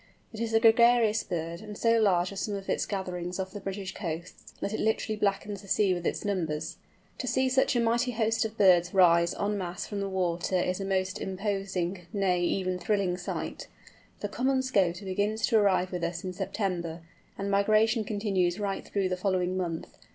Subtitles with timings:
[0.33, 3.59] It is a gregarious bird, and so large are some of its gatherings off the
[3.59, 6.77] British coasts, that it literally blackens the sea with its numbers.
[7.19, 10.79] To see such a mighty host of birds rise en masse from the water is
[10.81, 13.67] a most imposing, nay, even a thrilling sight.
[14.21, 17.01] The Common Scoter begins to arrive with us in September,
[17.37, 19.85] and the migration continues right through the following month.